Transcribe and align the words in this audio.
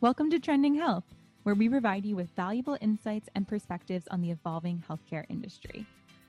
Welcome 0.00 0.30
to 0.30 0.38
Trending 0.38 0.76
Health, 0.76 1.12
where 1.42 1.56
we 1.56 1.68
provide 1.68 2.06
you 2.06 2.14
with 2.14 2.30
valuable 2.36 2.78
insights 2.80 3.28
and 3.34 3.48
perspectives 3.48 4.06
on 4.12 4.20
the 4.20 4.30
evolving 4.30 4.80
healthcare 4.88 5.24
industry. 5.28 5.84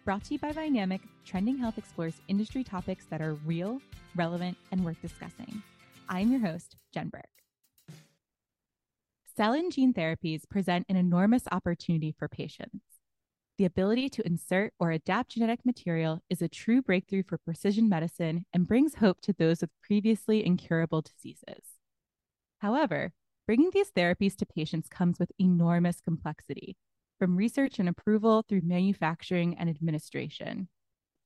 Brought 0.05 0.23
to 0.23 0.33
you 0.33 0.39
by 0.39 0.51
Vynamic, 0.53 1.01
Trending 1.23 1.59
Health 1.59 1.77
explores 1.77 2.19
industry 2.27 2.63
topics 2.63 3.05
that 3.11 3.21
are 3.21 3.35
real, 3.45 3.79
relevant, 4.15 4.57
and 4.71 4.83
worth 4.83 4.99
discussing. 5.03 5.61
I'm 6.09 6.31
your 6.31 6.39
host, 6.39 6.77
Jen 6.91 7.09
Burke. 7.09 7.29
Cell 9.37 9.53
and 9.53 9.71
gene 9.71 9.93
therapies 9.93 10.49
present 10.49 10.87
an 10.89 10.95
enormous 10.95 11.43
opportunity 11.51 12.11
for 12.17 12.27
patients. 12.27 12.81
The 13.59 13.65
ability 13.65 14.09
to 14.09 14.25
insert 14.25 14.73
or 14.79 14.89
adapt 14.89 15.33
genetic 15.33 15.63
material 15.63 16.23
is 16.27 16.41
a 16.41 16.49
true 16.49 16.81
breakthrough 16.81 17.21
for 17.21 17.37
precision 17.37 17.87
medicine 17.87 18.47
and 18.51 18.67
brings 18.67 18.95
hope 18.95 19.21
to 19.21 19.33
those 19.33 19.61
with 19.61 19.69
previously 19.83 20.43
incurable 20.43 21.03
diseases. 21.03 21.75
However, 22.61 23.13
Bringing 23.49 23.71
these 23.73 23.89
therapies 23.89 24.35
to 24.35 24.45
patients 24.45 24.87
comes 24.87 25.17
with 25.17 25.31
enormous 25.39 26.01
complexity, 26.01 26.77
from 27.17 27.35
research 27.35 27.79
and 27.79 27.89
approval 27.89 28.45
through 28.47 28.61
manufacturing 28.61 29.57
and 29.57 29.67
administration. 29.67 30.67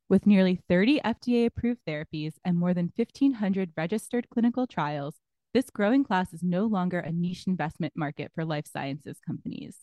With 0.07 0.25
nearly 0.25 0.55
30 0.69 1.01
FDA 1.01 1.47
approved 1.47 1.81
therapies 1.85 2.35
and 2.45 2.57
more 2.57 2.73
than 2.73 2.93
1,500 2.95 3.73
registered 3.75 4.29
clinical 4.29 4.65
trials, 4.65 5.15
this 5.53 5.69
growing 5.69 6.05
class 6.05 6.31
is 6.31 6.41
no 6.41 6.65
longer 6.65 6.99
a 6.99 7.11
niche 7.11 7.43
investment 7.45 7.91
market 7.93 8.31
for 8.33 8.45
life 8.45 8.67
sciences 8.71 9.19
companies. 9.19 9.79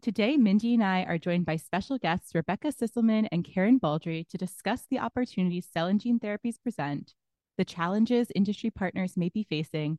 Today, 0.00 0.36
Mindy 0.36 0.74
and 0.74 0.84
I 0.84 1.02
are 1.02 1.18
joined 1.18 1.44
by 1.44 1.56
special 1.56 1.98
guests 1.98 2.36
Rebecca 2.36 2.68
Sisselman 2.68 3.26
and 3.32 3.42
Karen 3.42 3.78
Baldry 3.78 4.24
to 4.30 4.38
discuss 4.38 4.86
the 4.88 5.00
opportunities 5.00 5.66
cell 5.66 5.88
and 5.88 6.00
gene 6.00 6.20
therapies 6.20 6.62
present, 6.62 7.14
the 7.56 7.64
challenges 7.64 8.30
industry 8.36 8.70
partners 8.70 9.16
may 9.16 9.28
be 9.28 9.42
facing, 9.42 9.98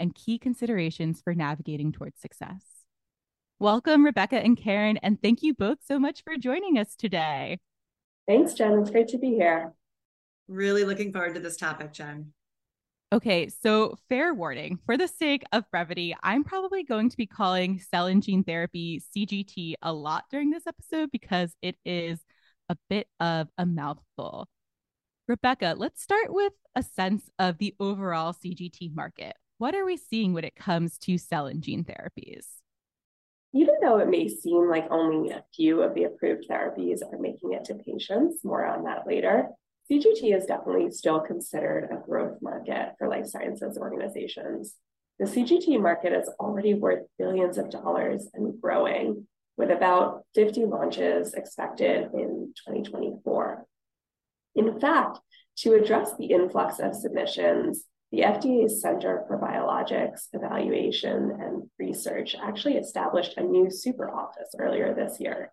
and 0.00 0.14
key 0.14 0.38
considerations 0.38 1.20
for 1.22 1.34
navigating 1.34 1.92
towards 1.92 2.20
success. 2.20 2.64
Welcome, 3.60 4.04
Rebecca 4.04 4.38
and 4.38 4.56
Karen, 4.56 4.96
and 4.96 5.20
thank 5.20 5.42
you 5.42 5.54
both 5.54 5.78
so 5.86 5.98
much 5.98 6.24
for 6.24 6.36
joining 6.36 6.78
us 6.78 6.96
today. 6.96 7.58
Thanks, 8.26 8.54
Jen. 8.54 8.78
It's 8.78 8.90
great 8.90 9.08
to 9.08 9.18
be 9.18 9.34
here. 9.34 9.74
Really 10.48 10.84
looking 10.84 11.12
forward 11.12 11.34
to 11.34 11.40
this 11.40 11.58
topic, 11.58 11.92
Jen. 11.92 12.32
Okay, 13.12 13.48
so 13.48 13.98
fair 14.08 14.32
warning 14.32 14.78
for 14.86 14.96
the 14.96 15.08
sake 15.08 15.42
of 15.52 15.68
brevity, 15.70 16.16
I'm 16.22 16.44
probably 16.44 16.84
going 16.84 17.10
to 17.10 17.16
be 17.16 17.26
calling 17.26 17.80
cell 17.80 18.06
and 18.06 18.22
gene 18.22 18.44
therapy 18.44 19.02
CGT 19.14 19.74
a 19.82 19.92
lot 19.92 20.24
during 20.30 20.50
this 20.50 20.66
episode 20.66 21.10
because 21.10 21.52
it 21.60 21.76
is 21.84 22.20
a 22.68 22.76
bit 22.88 23.08
of 23.18 23.48
a 23.58 23.66
mouthful. 23.66 24.48
Rebecca, 25.26 25.74
let's 25.76 26.02
start 26.02 26.32
with 26.32 26.52
a 26.74 26.82
sense 26.82 27.28
of 27.38 27.58
the 27.58 27.74
overall 27.80 28.32
CGT 28.32 28.94
market. 28.94 29.34
What 29.60 29.74
are 29.74 29.84
we 29.84 29.98
seeing 29.98 30.32
when 30.32 30.44
it 30.44 30.56
comes 30.56 30.96
to 31.00 31.18
cell 31.18 31.44
and 31.44 31.60
gene 31.60 31.84
therapies? 31.84 32.46
Even 33.52 33.74
though 33.82 33.98
it 33.98 34.08
may 34.08 34.26
seem 34.26 34.70
like 34.70 34.86
only 34.90 35.32
a 35.32 35.44
few 35.54 35.82
of 35.82 35.94
the 35.94 36.04
approved 36.04 36.48
therapies 36.48 37.02
are 37.02 37.18
making 37.18 37.52
it 37.52 37.66
to 37.66 37.74
patients, 37.74 38.42
more 38.42 38.64
on 38.64 38.84
that 38.84 39.06
later, 39.06 39.48
CGT 39.90 40.34
is 40.34 40.46
definitely 40.46 40.90
still 40.92 41.20
considered 41.20 41.90
a 41.92 42.02
growth 42.02 42.38
market 42.40 42.94
for 42.98 43.06
life 43.06 43.26
sciences 43.26 43.76
organizations. 43.76 44.76
The 45.18 45.26
CGT 45.26 45.78
market 45.78 46.14
is 46.14 46.30
already 46.40 46.72
worth 46.72 47.04
billions 47.18 47.58
of 47.58 47.68
dollars 47.68 48.30
and 48.32 48.58
growing, 48.62 49.26
with 49.58 49.70
about 49.70 50.22
50 50.34 50.64
launches 50.64 51.34
expected 51.34 52.08
in 52.14 52.54
2024. 52.66 53.66
In 54.54 54.80
fact, 54.80 55.18
to 55.58 55.74
address 55.74 56.12
the 56.16 56.30
influx 56.30 56.78
of 56.78 56.94
submissions, 56.94 57.84
the 58.12 58.22
FDA's 58.22 58.80
Center 58.82 59.24
for 59.28 59.38
Biologics 59.38 60.28
Evaluation 60.32 61.30
and 61.40 61.70
Research 61.78 62.34
actually 62.42 62.76
established 62.76 63.36
a 63.36 63.42
new 63.42 63.70
super 63.70 64.10
office 64.10 64.48
earlier 64.58 64.94
this 64.94 65.20
year. 65.20 65.52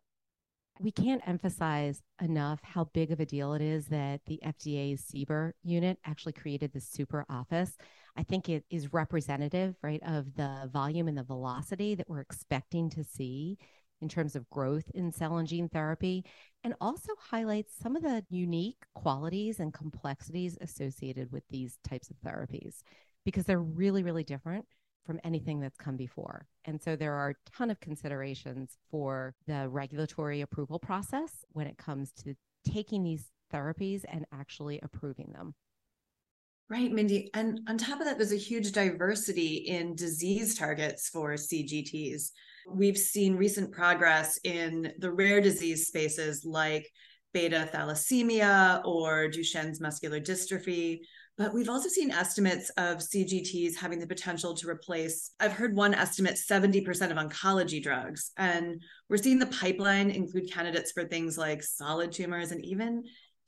We 0.80 0.92
can't 0.92 1.28
emphasize 1.28 2.02
enough 2.22 2.60
how 2.64 2.90
big 2.94 3.12
of 3.12 3.20
a 3.20 3.26
deal 3.26 3.54
it 3.54 3.62
is 3.62 3.88
that 3.88 4.22
the 4.26 4.40
FDA's 4.44 5.04
CBER 5.12 5.54
unit 5.64 5.98
actually 6.06 6.34
created 6.34 6.72
this 6.72 6.88
super 6.88 7.26
office. 7.30 7.76
I 8.16 8.24
think 8.24 8.50
it 8.50 8.64
is 8.70 8.94
representative, 8.94 9.76
right, 9.82 10.02
of 10.06 10.36
the 10.36 10.70
volume 10.72 11.08
and 11.08 11.18
the 11.18 11.24
velocity 11.24 11.96
that 11.96 12.10
we're 12.10 12.22
expecting 12.22 12.90
to 12.92 13.04
see 13.04 13.58
in 14.02 14.10
terms 14.10 14.36
of 14.36 14.50
growth 14.50 14.90
in 14.94 15.12
cell 15.12 15.38
and 15.38 15.48
gene 15.48 15.70
therapy, 15.70 16.24
and 16.64 16.74
also 16.82 17.14
highlights 17.20 17.74
some 17.82 17.96
of 17.96 18.04
the 18.04 18.24
unique 18.30 18.84
qualities 18.94 19.60
and 19.60 19.74
complexities 19.74 20.58
associated 20.62 21.32
with 21.32 21.44
these 21.50 21.78
types 21.88 22.10
of 22.10 22.18
therapies 22.26 22.82
because 23.26 23.46
they're 23.46 23.60
really, 23.60 24.04
really 24.04 24.24
different 24.24 24.66
from 25.06 25.20
anything 25.24 25.60
that's 25.60 25.78
come 25.78 25.96
before. 25.96 26.46
And 26.66 26.82
so 26.82 26.96
there 26.96 27.14
are 27.14 27.30
a 27.30 27.52
ton 27.58 27.72
of 27.72 27.80
considerations 27.80 28.78
for 28.92 29.34
the 29.48 29.70
regulatory 29.70 30.42
approval 30.42 30.80
process 30.80 31.46
when 31.52 31.66
it 31.66 31.78
comes 31.78 32.12
to 32.24 32.36
taking 32.66 33.04
these 33.04 33.32
therapies 33.54 34.04
and 34.08 34.26
actually 34.34 34.80
approving 34.84 35.32
them. 35.34 35.56
Right, 36.70 36.92
Mindy. 36.92 37.30
And 37.34 37.62
on 37.70 37.78
top 37.78 38.00
of 38.00 38.06
that, 38.06 38.18
there's 38.18 38.34
a 38.34 38.38
huge 38.38 38.74
diversity 38.74 39.56
in 39.68 39.96
disease 39.96 40.58
targets 40.58 41.08
for 41.08 41.34
CGTs. 41.34 42.32
We've 42.70 42.98
seen 42.98 43.36
recent 43.36 43.72
progress 43.72 44.40
in 44.44 44.94
the 45.00 45.12
rare 45.12 45.42
disease 45.42 45.88
spaces 45.88 46.44
like 46.46 46.90
beta 47.34 47.70
thalassemia 47.74 48.84
or 48.86 49.28
Duchenne's 49.30 49.80
muscular 49.80 50.20
dystrophy. 50.20 51.00
But 51.38 51.54
we've 51.54 51.70
also 51.70 51.88
seen 51.88 52.10
estimates 52.10 52.72
of 52.72 52.98
CGTs 52.98 53.76
having 53.76 54.00
the 54.00 54.08
potential 54.08 54.56
to 54.56 54.68
replace, 54.68 55.32
I've 55.40 55.54
heard 55.54 55.76
one 55.76 55.94
estimate 55.94 56.36
70% 56.36 57.12
of 57.12 57.18
oncology 57.18 57.82
drugs. 57.82 58.32
And 58.38 58.82
we're 59.08 59.18
seeing 59.18 59.38
the 59.38 59.46
pipeline 59.46 60.10
include 60.10 60.52
candidates 60.52 60.92
for 60.92 61.04
things 61.04 61.38
like 61.38 61.62
solid 61.62 62.12
tumors 62.12 62.52
and 62.52 62.66
even 62.66 63.04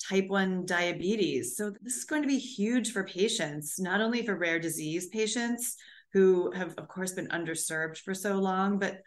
type 0.08 0.28
1 0.28 0.66
diabetes. 0.68 1.58
So 1.58 1.72
this 1.82 1.96
is 1.96 2.06
going 2.06 2.22
to 2.22 2.28
be 2.28 2.38
huge 2.38 2.92
for 2.92 3.04
patients, 3.04 3.80
not 3.80 4.02
only 4.02 4.24
for 4.24 4.36
rare 4.36 4.60
disease 4.60 5.08
patients, 5.08 5.76
who 6.14 6.52
have, 6.52 6.74
of 6.78 6.88
course, 6.88 7.14
been 7.14 7.28
underserved 7.28 7.98
for 7.98 8.14
so 8.14 8.36
long, 8.36 8.80
but 8.80 9.02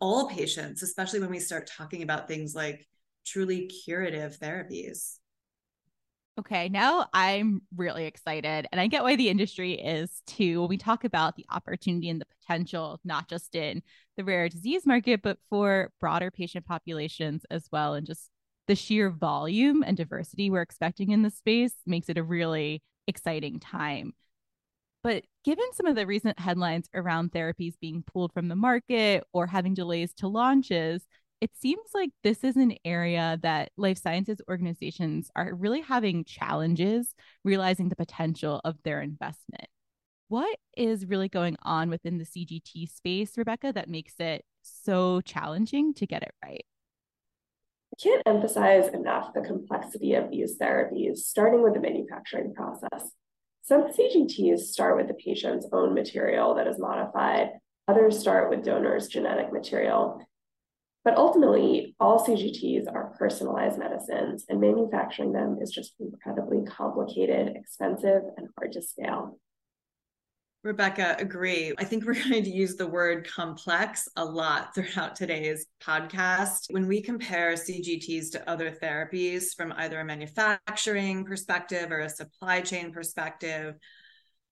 all 0.00 0.28
patients, 0.28 0.82
especially 0.82 1.20
when 1.20 1.30
we 1.30 1.38
start 1.38 1.70
talking 1.76 2.02
about 2.02 2.28
things 2.28 2.54
like 2.54 2.86
truly 3.26 3.66
curative 3.66 4.38
therapies. 4.38 5.16
Okay, 6.38 6.68
now 6.68 7.08
I'm 7.14 7.62
really 7.74 8.04
excited, 8.04 8.66
and 8.70 8.78
I 8.78 8.88
get 8.88 9.02
why 9.02 9.16
the 9.16 9.30
industry 9.30 9.72
is 9.72 10.20
too. 10.26 10.60
When 10.60 10.68
we 10.68 10.76
talk 10.76 11.04
about 11.04 11.34
the 11.34 11.46
opportunity 11.50 12.10
and 12.10 12.20
the 12.20 12.26
potential, 12.26 13.00
not 13.04 13.26
just 13.26 13.54
in 13.54 13.82
the 14.18 14.24
rare 14.24 14.46
disease 14.50 14.84
market, 14.84 15.22
but 15.22 15.38
for 15.48 15.92
broader 15.98 16.30
patient 16.30 16.66
populations 16.66 17.46
as 17.50 17.66
well, 17.72 17.94
and 17.94 18.06
just 18.06 18.28
the 18.66 18.74
sheer 18.74 19.08
volume 19.08 19.82
and 19.82 19.96
diversity 19.96 20.50
we're 20.50 20.60
expecting 20.60 21.10
in 21.10 21.22
the 21.22 21.30
space 21.30 21.72
makes 21.86 22.10
it 22.10 22.18
a 22.18 22.22
really 22.22 22.82
exciting 23.06 23.58
time. 23.58 24.12
But 25.06 25.22
given 25.44 25.66
some 25.72 25.86
of 25.86 25.94
the 25.94 26.04
recent 26.04 26.36
headlines 26.36 26.88
around 26.92 27.30
therapies 27.30 27.74
being 27.80 28.02
pulled 28.02 28.32
from 28.32 28.48
the 28.48 28.56
market 28.56 29.22
or 29.32 29.46
having 29.46 29.72
delays 29.72 30.12
to 30.14 30.26
launches, 30.26 31.06
it 31.40 31.52
seems 31.54 31.90
like 31.94 32.10
this 32.24 32.42
is 32.42 32.56
an 32.56 32.74
area 32.84 33.38
that 33.42 33.70
life 33.76 33.98
sciences 33.98 34.40
organizations 34.50 35.30
are 35.36 35.54
really 35.54 35.80
having 35.80 36.24
challenges 36.24 37.14
realizing 37.44 37.88
the 37.88 37.94
potential 37.94 38.60
of 38.64 38.82
their 38.82 39.00
investment. 39.00 39.68
What 40.26 40.58
is 40.76 41.06
really 41.06 41.28
going 41.28 41.56
on 41.62 41.88
within 41.88 42.18
the 42.18 42.24
CGT 42.24 42.90
space, 42.92 43.38
Rebecca, 43.38 43.72
that 43.72 43.88
makes 43.88 44.14
it 44.18 44.44
so 44.62 45.20
challenging 45.20 45.94
to 45.94 46.06
get 46.08 46.24
it 46.24 46.32
right? 46.44 46.66
I 47.94 48.02
can't 48.02 48.22
emphasize 48.26 48.88
enough 48.88 49.34
the 49.34 49.42
complexity 49.42 50.14
of 50.14 50.32
these 50.32 50.58
therapies, 50.58 51.18
starting 51.18 51.62
with 51.62 51.74
the 51.74 51.80
manufacturing 51.80 52.52
process. 52.54 53.12
Some 53.66 53.88
CGTs 53.88 54.60
start 54.60 54.96
with 54.96 55.08
the 55.08 55.14
patient's 55.14 55.66
own 55.72 55.92
material 55.92 56.54
that 56.54 56.68
is 56.68 56.78
modified, 56.78 57.50
others 57.88 58.16
start 58.16 58.48
with 58.48 58.64
donors' 58.64 59.08
genetic 59.08 59.52
material. 59.52 60.22
But 61.04 61.16
ultimately, 61.16 61.96
all 61.98 62.24
CGTs 62.24 62.86
are 62.86 63.12
personalized 63.18 63.76
medicines, 63.76 64.44
and 64.48 64.60
manufacturing 64.60 65.32
them 65.32 65.58
is 65.60 65.72
just 65.72 65.94
incredibly 65.98 66.64
complicated, 66.64 67.56
expensive, 67.56 68.22
and 68.36 68.46
hard 68.56 68.70
to 68.70 68.82
scale. 68.82 69.36
Rebecca, 70.66 71.16
agree. 71.18 71.72
I 71.78 71.84
think 71.84 72.04
we're 72.04 72.14
going 72.28 72.42
to 72.42 72.50
use 72.50 72.76
the 72.76 72.86
word 72.86 73.26
complex 73.26 74.08
a 74.16 74.24
lot 74.24 74.74
throughout 74.74 75.14
today's 75.14 75.66
podcast. 75.80 76.66
When 76.70 76.86
we 76.86 77.00
compare 77.00 77.54
CGTs 77.54 78.32
to 78.32 78.50
other 78.50 78.70
therapies 78.70 79.54
from 79.56 79.72
either 79.76 80.00
a 80.00 80.04
manufacturing 80.04 81.24
perspective 81.24 81.92
or 81.92 82.00
a 82.00 82.08
supply 82.08 82.60
chain 82.60 82.92
perspective, 82.92 83.76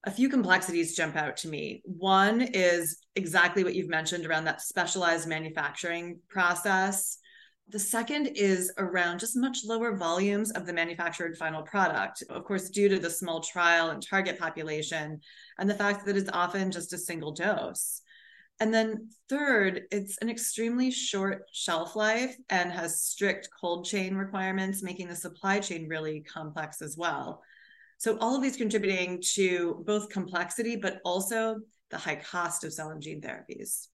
a 0.05 0.11
few 0.11 0.28
complexities 0.28 0.94
jump 0.94 1.16
out 1.16 1.37
to 1.38 1.49
me. 1.49 1.82
One 1.84 2.43
is 2.43 2.99
exactly 3.16 3.64
what 3.64 3.75
you've 3.75 3.88
mentioned 3.88 4.26
around 4.26 4.44
that 4.44 4.62
specialized 4.62 5.26
manufacturing 5.26 6.20
process. 6.28 7.19
The 7.69 7.78
second 7.78 8.26
is 8.26 8.70
around 8.76 9.20
just 9.20 9.37
much 9.37 9.64
lower 9.64 9.96
volumes 9.96 10.50
of 10.50 10.66
the 10.66 10.72
manufactured 10.72 11.37
final 11.38 11.62
product, 11.62 12.22
of 12.28 12.44
course, 12.44 12.69
due 12.69 12.88
to 12.90 12.99
the 12.99 13.11
small 13.11 13.40
trial 13.40 13.90
and 13.90 14.06
target 14.06 14.38
population, 14.38 15.20
and 15.58 15.69
the 15.69 15.75
fact 15.75 16.05
that 16.05 16.16
it's 16.16 16.31
often 16.32 16.70
just 16.70 16.93
a 16.93 16.99
single 16.99 17.32
dose. 17.32 18.02
And 18.61 18.72
then 18.72 19.08
third, 19.28 19.82
it's 19.90 20.19
an 20.19 20.28
extremely 20.28 20.90
short 20.90 21.44
shelf 21.52 21.96
life 21.96 22.37
and 22.50 22.70
has 22.70 23.00
strict 23.00 23.49
cold 23.58 23.87
chain 23.87 24.14
requirements, 24.14 24.82
making 24.82 25.08
the 25.08 25.16
supply 25.16 25.58
chain 25.58 25.88
really 25.88 26.20
complex 26.20 26.81
as 26.81 26.96
well. 26.96 27.43
So 27.99 28.19
all 28.19 28.37
of 28.37 28.43
these 28.43 28.56
contributing 28.56 29.22
to 29.32 29.82
both 29.87 30.11
complexity, 30.11 30.76
but 30.76 31.00
also 31.05 31.61
the 31.90 31.99
high 31.99 32.16
cost 32.16 32.62
of 32.62 32.72
cell 32.72 32.90
and 32.90 33.02
gene 33.02 33.20
therapies. 33.20 33.88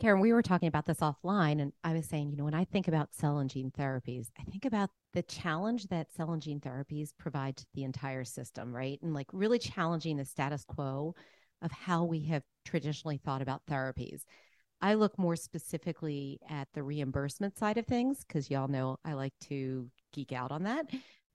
Karen, 0.00 0.20
we 0.20 0.32
were 0.32 0.42
talking 0.42 0.66
about 0.66 0.86
this 0.86 0.98
offline, 0.98 1.62
and 1.62 1.72
I 1.84 1.92
was 1.92 2.06
saying, 2.06 2.30
you 2.30 2.36
know, 2.36 2.44
when 2.44 2.54
I 2.54 2.64
think 2.64 2.88
about 2.88 3.14
cell 3.14 3.38
and 3.38 3.48
gene 3.48 3.70
therapies, 3.70 4.26
I 4.38 4.42
think 4.42 4.64
about 4.64 4.90
the 5.12 5.22
challenge 5.22 5.86
that 5.86 6.12
cell 6.12 6.32
and 6.32 6.42
gene 6.42 6.58
therapies 6.58 7.10
provide 7.16 7.56
to 7.58 7.66
the 7.74 7.84
entire 7.84 8.24
system, 8.24 8.74
right? 8.74 8.98
And 9.02 9.14
like 9.14 9.28
really 9.32 9.60
challenging 9.60 10.16
the 10.16 10.24
status 10.24 10.64
quo 10.64 11.14
of 11.62 11.70
how 11.70 12.02
we 12.02 12.24
have 12.24 12.42
traditionally 12.64 13.18
thought 13.18 13.40
about 13.40 13.66
therapies. 13.70 14.22
I 14.80 14.94
look 14.94 15.16
more 15.16 15.36
specifically 15.36 16.40
at 16.50 16.68
the 16.74 16.82
reimbursement 16.82 17.56
side 17.56 17.78
of 17.78 17.86
things 17.86 18.24
because 18.26 18.50
y'all 18.50 18.68
know 18.68 18.98
I 19.04 19.12
like 19.12 19.32
to 19.44 19.88
geek 20.12 20.32
out 20.32 20.50
on 20.50 20.64
that. 20.64 20.90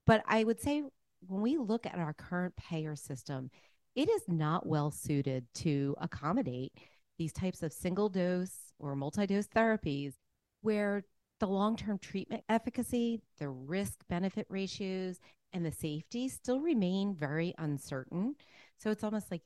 But 0.06 0.22
I 0.28 0.44
would 0.44 0.60
say 0.60 0.84
when 1.26 1.42
we 1.42 1.58
look 1.58 1.86
at 1.86 1.98
our 1.98 2.14
current 2.14 2.56
payer 2.58 2.98
system, 2.98 3.50
it 3.96 4.10
is 4.10 4.24
not 4.28 4.68
well 4.68 4.92
suited 4.92 5.48
to 5.56 5.96
accommodate 6.00 6.74
these 7.20 7.34
types 7.34 7.62
of 7.62 7.72
single 7.72 8.10
dose 8.10 8.74
or 8.80 8.96
multi 8.96 9.28
dose 9.28 9.48
therapies 9.48 10.14
where 10.62 11.04
the 11.40 11.48
long 11.48 11.76
term 11.76 12.00
treatment 12.00 12.44
efficacy, 12.50 13.22
the 13.38 13.50
risk 13.50 14.00
benefit 14.10 14.48
ratios, 14.50 15.20
and 15.54 15.66
the 15.66 15.72
safety 15.72 16.28
still 16.28 16.60
remain 16.60 17.14
very 17.14 17.54
uncertain. 17.60 18.36
So 18.78 18.90
it's 18.90 19.04
almost 19.04 19.30
like 19.30 19.44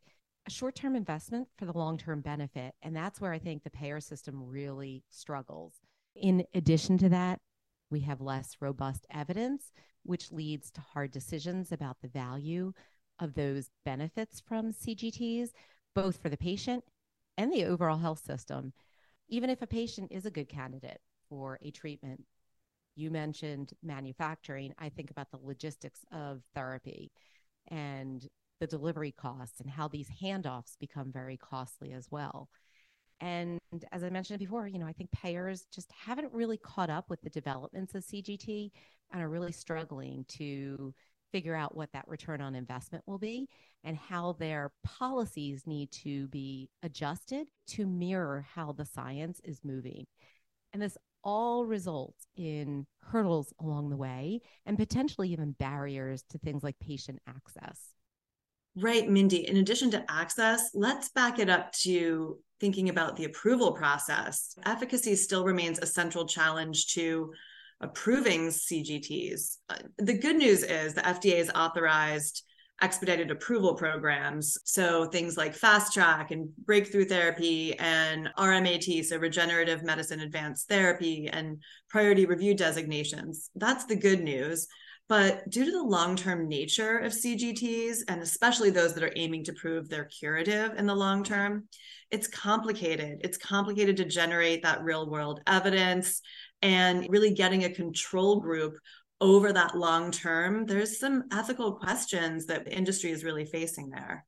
a 0.47 0.51
short 0.51 0.75
term 0.75 0.95
investment 0.95 1.47
for 1.57 1.65
the 1.65 1.77
long 1.77 1.97
term 1.97 2.21
benefit. 2.21 2.75
And 2.81 2.95
that's 2.95 3.19
where 3.19 3.33
I 3.33 3.39
think 3.39 3.63
the 3.63 3.69
payer 3.69 3.99
system 3.99 4.41
really 4.47 5.03
struggles. 5.09 5.73
In 6.15 6.45
addition 6.53 6.97
to 6.99 7.09
that, 7.09 7.39
we 7.89 8.01
have 8.01 8.21
less 8.21 8.57
robust 8.59 9.05
evidence, 9.11 9.71
which 10.03 10.31
leads 10.31 10.71
to 10.71 10.81
hard 10.81 11.11
decisions 11.11 11.71
about 11.71 11.97
the 12.01 12.07
value 12.07 12.73
of 13.19 13.33
those 13.35 13.69
benefits 13.85 14.39
from 14.39 14.73
CGTs, 14.73 15.49
both 15.95 16.21
for 16.21 16.29
the 16.29 16.37
patient 16.37 16.83
and 17.37 17.51
the 17.51 17.65
overall 17.65 17.97
health 17.97 18.23
system. 18.23 18.73
Even 19.29 19.49
if 19.49 19.61
a 19.61 19.67
patient 19.67 20.11
is 20.11 20.25
a 20.25 20.31
good 20.31 20.49
candidate 20.49 20.99
for 21.29 21.59
a 21.61 21.71
treatment, 21.71 22.23
you 22.95 23.09
mentioned 23.09 23.73
manufacturing. 23.81 24.73
I 24.77 24.89
think 24.89 25.09
about 25.09 25.31
the 25.31 25.39
logistics 25.41 26.05
of 26.11 26.43
therapy 26.53 27.11
and 27.69 28.27
the 28.59 28.67
delivery 28.67 29.11
costs 29.11 29.59
and 29.59 29.69
how 29.69 29.87
these 29.87 30.09
handoffs 30.21 30.77
become 30.79 31.11
very 31.11 31.37
costly 31.37 31.91
as 31.93 32.07
well. 32.11 32.49
And 33.19 33.59
as 33.91 34.03
I 34.03 34.09
mentioned 34.09 34.39
before, 34.39 34.67
you 34.67 34.79
know, 34.79 34.85
I 34.85 34.93
think 34.93 35.11
payers 35.11 35.65
just 35.73 35.91
haven't 35.91 36.33
really 36.33 36.57
caught 36.57 36.89
up 36.89 37.09
with 37.09 37.21
the 37.21 37.29
developments 37.29 37.95
of 37.95 38.03
CGT 38.03 38.71
and 39.11 39.21
are 39.21 39.29
really 39.29 39.51
struggling 39.51 40.25
to 40.29 40.93
figure 41.33 41.55
out 41.55 41.75
what 41.75 41.91
that 41.91 42.07
return 42.07 42.39
on 42.39 42.55
investment 42.55 43.03
will 43.05 43.17
be 43.17 43.49
and 43.83 43.97
how 43.97 44.37
their 44.39 44.71
policies 44.85 45.63
need 45.65 45.91
to 45.91 46.27
be 46.27 46.69
adjusted 46.83 47.47
to 47.67 47.85
mirror 47.85 48.45
how 48.55 48.71
the 48.71 48.85
science 48.85 49.41
is 49.43 49.59
moving. 49.65 50.05
And 50.71 50.81
this 50.81 50.97
all 51.23 51.65
results 51.65 52.27
in 52.35 52.85
hurdles 53.01 53.53
along 53.59 53.89
the 53.89 53.97
way 53.97 54.41
and 54.65 54.77
potentially 54.77 55.29
even 55.29 55.55
barriers 55.59 56.23
to 56.29 56.37
things 56.37 56.63
like 56.63 56.75
patient 56.79 57.19
access. 57.27 57.79
Right, 58.75 59.09
Mindy. 59.09 59.47
In 59.47 59.57
addition 59.57 59.91
to 59.91 60.05
access, 60.09 60.71
let's 60.73 61.09
back 61.09 61.39
it 61.39 61.49
up 61.49 61.71
to 61.83 62.39
thinking 62.59 62.89
about 62.89 63.15
the 63.15 63.25
approval 63.25 63.71
process. 63.73 64.55
Efficacy 64.65 65.15
still 65.15 65.45
remains 65.45 65.79
a 65.79 65.85
central 65.85 66.25
challenge 66.25 66.93
to 66.93 67.33
approving 67.81 68.47
CGTs. 68.47 69.57
Uh, 69.69 69.75
the 69.97 70.17
good 70.17 70.37
news 70.37 70.63
is 70.63 70.93
the 70.93 71.01
FDA 71.01 71.37
has 71.37 71.49
authorized 71.49 72.43
expedited 72.81 73.31
approval 73.31 73.75
programs. 73.75 74.57
So 74.65 75.05
things 75.05 75.37
like 75.37 75.55
fast 75.55 75.93
track 75.93 76.31
and 76.31 76.49
breakthrough 76.65 77.05
therapy 77.05 77.77
and 77.79 78.29
RMAT, 78.37 79.05
so 79.05 79.17
regenerative 79.17 79.83
medicine 79.83 80.19
advanced 80.19 80.67
therapy 80.67 81.29
and 81.31 81.61
priority 81.89 82.25
review 82.25 82.55
designations. 82.55 83.49
That's 83.55 83.85
the 83.85 83.95
good 83.95 84.21
news. 84.21 84.67
But 85.09 85.49
due 85.49 85.65
to 85.65 85.71
the 85.71 85.83
long 85.83 86.15
term 86.15 86.47
nature 86.47 86.97
of 86.97 87.11
CGTs, 87.11 88.03
and 88.07 88.21
especially 88.21 88.69
those 88.69 88.93
that 88.93 89.03
are 89.03 89.13
aiming 89.15 89.43
to 89.45 89.53
prove 89.53 89.87
they're 89.87 90.05
curative 90.05 90.73
in 90.77 90.85
the 90.85 90.95
long 90.95 91.23
term, 91.23 91.67
it's 92.09 92.27
complicated. 92.27 93.19
It's 93.23 93.37
complicated 93.37 93.97
to 93.97 94.05
generate 94.05 94.63
that 94.63 94.83
real 94.83 95.09
world 95.09 95.41
evidence 95.45 96.21
and 96.63 97.05
really 97.09 97.31
getting 97.31 97.65
a 97.65 97.69
control 97.69 98.39
group 98.39 98.79
over 99.21 99.53
that 99.53 99.77
long 99.77 100.09
term. 100.09 100.65
There's 100.65 100.99
some 100.99 101.25
ethical 101.31 101.73
questions 101.73 102.45
that 102.47 102.65
the 102.65 102.75
industry 102.75 103.11
is 103.11 103.23
really 103.23 103.45
facing 103.45 103.89
there. 103.89 104.25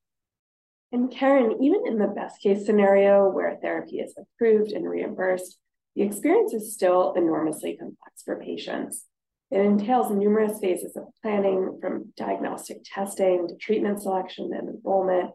And 0.92 1.10
Karen, 1.12 1.64
even 1.64 1.88
in 1.88 1.98
the 1.98 2.08
best 2.08 2.42
case 2.42 2.66
scenario 2.66 3.30
where 3.30 3.58
therapy 3.62 4.00
is 4.00 4.14
approved 4.18 4.72
and 4.72 4.88
reimbursed, 4.88 5.58
the 5.96 6.04
experience 6.04 6.54
is 6.54 6.74
still 6.74 7.14
enormously 7.14 7.78
complex 7.78 8.22
for 8.24 8.40
patients. 8.40 9.06
It 9.50 9.62
entails 9.62 10.12
numerous 10.12 10.60
phases 10.60 10.96
of 10.98 11.04
planning 11.22 11.80
from 11.82 12.14
diagnostic 12.18 12.78
testing 12.84 13.48
to 13.48 13.56
treatment 13.56 14.02
selection 14.02 14.52
and 14.54 14.70
enrollment, 14.70 15.32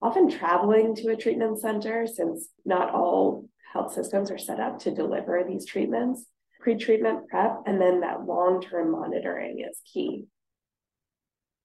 often 0.00 0.30
traveling 0.30 0.94
to 0.96 1.08
a 1.08 1.16
treatment 1.16 1.60
center 1.60 2.06
since 2.06 2.48
not 2.64 2.94
all 2.94 3.48
health 3.72 3.92
systems 3.92 4.30
are 4.30 4.38
set 4.38 4.60
up 4.60 4.78
to 4.80 4.94
deliver 4.94 5.44
these 5.46 5.66
treatments 5.66 6.26
pre-treatment 6.64 7.28
prep 7.28 7.60
and 7.66 7.78
then 7.78 8.00
that 8.00 8.24
long-term 8.24 8.90
monitoring 8.90 9.60
is 9.60 9.78
key. 9.92 10.24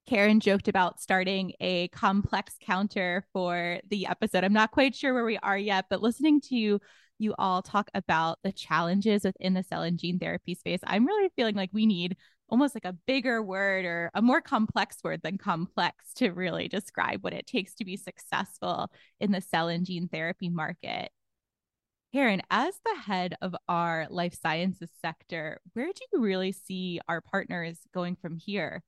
Karen 0.07 0.42
joked 0.42 0.68
about 0.68 1.00
starting 1.00 1.54
a 1.62 1.88
complex 1.90 2.56
counter 2.62 3.25
for 3.31 3.80
the 3.90 4.07
episode. 4.07 4.44
I'm 4.44 4.54
not 4.54 4.72
quite 4.72 4.94
sure 4.94 5.13
where 5.13 5.24
we 5.24 5.38
are 5.38 5.57
yet, 5.57 5.86
but 5.90 6.01
listening 6.01 6.42
to 6.42 6.56
you, 6.56 6.81
you 7.18 7.34
all 7.38 7.62
talk 7.62 7.90
about 7.94 8.40
the 8.44 8.51
challenges 8.51 9.24
within 9.24 9.54
the 9.54 9.63
cell 9.63 9.84
and 9.84 9.98
gene 9.98 10.19
therapy 10.19 10.54
space, 10.56 10.80
I'm 10.84 11.06
really 11.06 11.30
feeling 11.36 11.56
like 11.56 11.69
we 11.72 11.86
need 11.86 12.18
almost 12.50 12.75
like 12.75 12.86
a 12.86 12.98
bigger 13.07 13.42
word 13.42 13.86
or 13.86 14.10
a 14.13 14.22
more 14.22 14.42
complex 14.42 14.98
word 15.04 15.22
than 15.24 15.38
complex 15.38 16.13
to 16.16 16.31
really 16.31 16.68
describe 16.68 17.24
what 17.24 17.34
it 17.34 17.48
takes 17.48 17.75
to 17.75 17.86
be 17.86 17.96
successful 17.96 18.92
in 19.19 19.31
the 19.31 19.41
cell 19.41 19.70
and 19.70 19.86
gene 19.86 20.10
therapy 20.10 20.50
market. 20.50 21.12
Karen, 22.12 22.42
as 22.50 22.74
the 22.84 23.01
head 23.01 23.36
of 23.42 23.56
our 23.68 24.08
life 24.10 24.34
sciences 24.39 24.89
sector, 25.00 25.62
where 25.74 25.86
do 25.86 26.01
you 26.12 26.22
really 26.22 26.51
see 26.51 27.00
our 27.08 27.22
partners 27.22 27.82
going 27.94 28.16
from 28.16 28.36
here? 28.36 28.82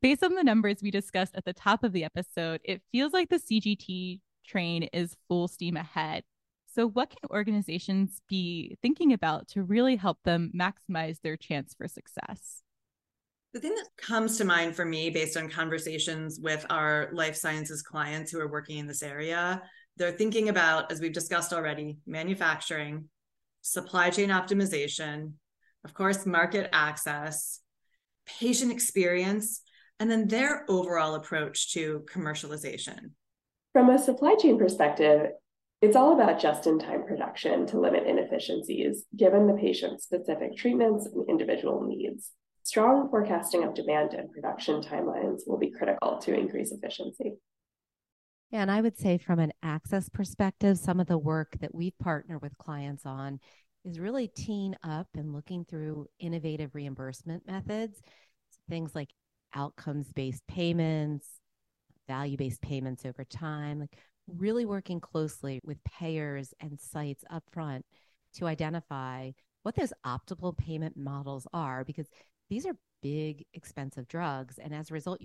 Based 0.00 0.22
on 0.22 0.34
the 0.34 0.44
numbers 0.44 0.78
we 0.80 0.92
discussed 0.92 1.34
at 1.34 1.44
the 1.44 1.52
top 1.52 1.82
of 1.82 1.92
the 1.92 2.04
episode, 2.04 2.60
it 2.64 2.82
feels 2.92 3.12
like 3.12 3.28
the 3.28 3.40
CGT 3.40 4.20
train 4.46 4.84
is 4.92 5.16
full 5.28 5.48
steam 5.48 5.76
ahead. 5.76 6.22
So, 6.72 6.88
what 6.88 7.10
can 7.10 7.28
organizations 7.30 8.20
be 8.28 8.76
thinking 8.82 9.12
about 9.12 9.48
to 9.48 9.62
really 9.62 9.96
help 9.96 10.18
them 10.24 10.52
maximize 10.54 11.20
their 11.22 11.36
chance 11.36 11.74
for 11.74 11.88
success? 11.88 12.62
The 13.52 13.60
thing 13.60 13.74
that 13.76 13.88
comes 13.96 14.38
to 14.38 14.44
mind 14.44 14.74
for 14.74 14.84
me, 14.84 15.10
based 15.10 15.36
on 15.36 15.48
conversations 15.48 16.40
with 16.40 16.66
our 16.70 17.08
life 17.12 17.36
sciences 17.36 17.82
clients 17.82 18.32
who 18.32 18.40
are 18.40 18.50
working 18.50 18.78
in 18.78 18.86
this 18.88 19.02
area, 19.02 19.62
they're 19.96 20.12
thinking 20.12 20.48
about, 20.48 20.90
as 20.90 21.00
we've 21.00 21.12
discussed 21.12 21.52
already, 21.52 21.98
manufacturing, 22.06 23.08
supply 23.62 24.10
chain 24.10 24.28
optimization, 24.28 25.32
of 25.84 25.94
course, 25.94 26.26
market 26.26 26.68
access, 26.72 27.60
patient 28.26 28.72
experience, 28.72 29.62
and 30.00 30.10
then 30.10 30.28
their 30.28 30.64
overall 30.68 31.14
approach 31.14 31.72
to 31.72 32.04
commercialization. 32.12 33.10
From 33.72 33.90
a 33.90 33.98
supply 33.98 34.34
chain 34.36 34.58
perspective, 34.58 35.30
it's 35.82 35.96
all 35.96 36.14
about 36.14 36.40
just 36.40 36.66
in 36.66 36.78
time 36.78 37.04
production 37.04 37.66
to 37.66 37.78
limit 37.78 38.06
inefficiencies 38.06 39.04
given 39.16 39.46
the 39.46 39.54
patient's 39.54 40.04
specific 40.04 40.56
treatments 40.56 41.06
and 41.06 41.28
individual 41.28 41.86
needs. 41.86 42.30
Strong 42.62 43.10
forecasting 43.10 43.64
of 43.64 43.74
demand 43.74 44.14
and 44.14 44.32
production 44.32 44.80
timelines 44.80 45.40
will 45.46 45.58
be 45.58 45.70
critical 45.70 46.18
to 46.22 46.34
increase 46.34 46.72
efficiency. 46.72 47.34
And 48.54 48.70
I 48.70 48.80
would 48.80 48.96
say 48.96 49.18
from 49.18 49.40
an 49.40 49.52
access 49.64 50.08
perspective, 50.08 50.78
some 50.78 51.00
of 51.00 51.08
the 51.08 51.18
work 51.18 51.56
that 51.58 51.74
we've 51.74 51.98
partnered 51.98 52.40
with 52.40 52.56
clients 52.56 53.04
on 53.04 53.40
is 53.84 53.98
really 53.98 54.28
teeing 54.28 54.76
up 54.84 55.08
and 55.16 55.32
looking 55.32 55.64
through 55.64 56.06
innovative 56.20 56.72
reimbursement 56.72 57.44
methods, 57.48 58.00
things 58.68 58.94
like 58.94 59.10
outcomes 59.56 60.12
based 60.12 60.46
payments, 60.46 61.26
value 62.06 62.36
based 62.36 62.62
payments 62.62 63.04
over 63.04 63.24
time, 63.24 63.80
like 63.80 63.98
really 64.28 64.66
working 64.66 65.00
closely 65.00 65.58
with 65.64 65.82
payers 65.82 66.54
and 66.60 66.78
sites 66.78 67.24
upfront 67.32 67.82
to 68.34 68.46
identify 68.46 69.32
what 69.64 69.74
those 69.74 69.92
optimal 70.06 70.56
payment 70.56 70.96
models 70.96 71.48
are 71.52 71.82
because 71.82 72.06
these 72.48 72.66
are 72.66 72.76
big 73.02 73.44
expensive 73.52 74.06
drugs 74.06 74.58
and 74.58 74.72
as 74.72 74.92
a 74.92 74.94
result 74.94 75.20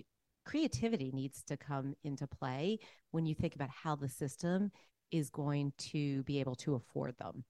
creativity 0.50 1.12
needs 1.14 1.44
to 1.44 1.56
come 1.56 1.94
into 2.04 2.26
play 2.26 2.80
when 3.12 3.24
you 3.24 3.36
think 3.36 3.54
about 3.54 3.70
how 3.70 3.96
the 3.96 4.10
system 4.10 4.72
is 5.12 5.30
going 5.30 5.72
to 5.78 6.24
be 6.24 6.40
able 6.40 6.56
to 6.56 6.74
afford 6.74 7.16
them. 7.20 7.44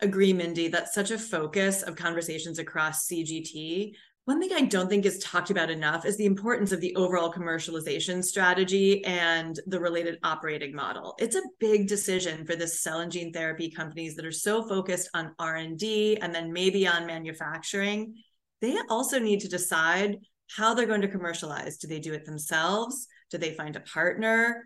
Agree, 0.00 0.32
Mindy. 0.32 0.66
That's 0.66 0.92
such 0.92 1.12
a 1.12 1.18
focus 1.18 1.82
of 1.82 1.94
conversations 1.94 2.58
across 2.58 3.06
CGT. 3.06 3.92
One 4.24 4.40
thing 4.40 4.50
I 4.52 4.62
don't 4.62 4.88
think 4.88 5.06
is 5.06 5.20
talked 5.20 5.50
about 5.50 5.70
enough 5.70 6.04
is 6.04 6.16
the 6.16 6.26
importance 6.26 6.72
of 6.72 6.80
the 6.80 6.96
overall 6.96 7.32
commercialization 7.32 8.24
strategy 8.24 9.04
and 9.04 9.60
the 9.68 9.78
related 9.78 10.18
operating 10.24 10.74
model. 10.74 11.14
It's 11.20 11.36
a 11.36 11.42
big 11.60 11.86
decision 11.86 12.44
for 12.44 12.56
the 12.56 12.66
cell 12.66 13.00
and 13.00 13.12
gene 13.12 13.32
therapy 13.32 13.70
companies 13.70 14.16
that 14.16 14.26
are 14.26 14.32
so 14.32 14.66
focused 14.66 15.10
on 15.14 15.32
R&D 15.38 16.16
and 16.20 16.34
then 16.34 16.52
maybe 16.52 16.88
on 16.88 17.06
manufacturing. 17.06 18.16
They 18.60 18.76
also 18.90 19.20
need 19.20 19.42
to 19.42 19.48
decide 19.48 20.16
how 20.54 20.74
they're 20.74 20.86
going 20.86 21.02
to 21.02 21.08
commercialize. 21.08 21.78
Do 21.78 21.88
they 21.88 22.00
do 22.00 22.12
it 22.12 22.24
themselves? 22.24 23.06
Do 23.30 23.38
they 23.38 23.52
find 23.54 23.76
a 23.76 23.80
partner? 23.80 24.64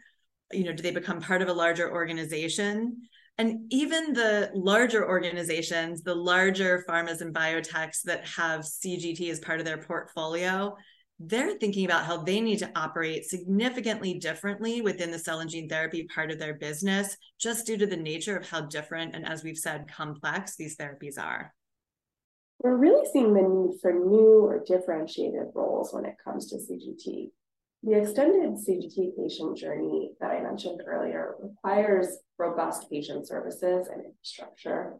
You 0.52 0.64
know, 0.64 0.72
do 0.72 0.82
they 0.82 0.90
become 0.90 1.20
part 1.20 1.42
of 1.42 1.48
a 1.48 1.52
larger 1.52 1.90
organization? 1.90 3.02
And 3.38 3.72
even 3.72 4.12
the 4.12 4.50
larger 4.54 5.08
organizations, 5.08 6.02
the 6.02 6.14
larger 6.14 6.84
pharmas 6.88 7.22
and 7.22 7.34
biotechs 7.34 8.02
that 8.04 8.26
have 8.26 8.60
CGT 8.60 9.30
as 9.30 9.40
part 9.40 9.60
of 9.60 9.64
their 9.64 9.78
portfolio, 9.78 10.76
they're 11.18 11.56
thinking 11.58 11.84
about 11.84 12.04
how 12.04 12.22
they 12.22 12.40
need 12.40 12.58
to 12.58 12.70
operate 12.76 13.24
significantly 13.24 14.14
differently 14.14 14.80
within 14.80 15.10
the 15.10 15.18
cell 15.18 15.40
and 15.40 15.50
gene 15.50 15.68
therapy 15.68 16.06
part 16.14 16.30
of 16.30 16.38
their 16.38 16.54
business, 16.54 17.16
just 17.38 17.66
due 17.66 17.76
to 17.76 17.86
the 17.86 17.96
nature 17.96 18.36
of 18.36 18.48
how 18.48 18.62
different 18.62 19.14
and, 19.14 19.26
as 19.26 19.44
we've 19.44 19.58
said, 19.58 19.90
complex 19.90 20.56
these 20.56 20.76
therapies 20.76 21.18
are. 21.18 21.52
We're 22.62 22.76
really 22.76 23.08
seeing 23.10 23.32
the 23.32 23.40
need 23.40 23.80
for 23.80 23.90
new 23.90 24.44
or 24.44 24.62
differentiated 24.62 25.48
roles 25.54 25.94
when 25.94 26.04
it 26.04 26.16
comes 26.22 26.50
to 26.50 26.56
CGT. 26.56 27.30
The 27.82 27.94
extended 27.94 28.58
CGT 28.58 29.16
patient 29.16 29.56
journey 29.56 30.10
that 30.20 30.30
I 30.30 30.42
mentioned 30.42 30.82
earlier 30.86 31.36
requires 31.40 32.18
robust 32.38 32.90
patient 32.90 33.26
services 33.26 33.88
and 33.90 34.04
infrastructure. 34.04 34.96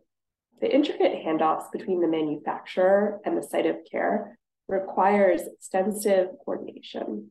The 0.63 0.75
intricate 0.75 1.23
handoffs 1.23 1.71
between 1.71 2.01
the 2.01 2.09
manufacturer 2.09 3.21
and 3.27 3.37
the 3.37 3.43
site 3.43 3.67
of 3.67 3.77
care 3.91 4.39
requires 4.67 5.43
extensive 5.43 6.29
coordination. 6.43 7.31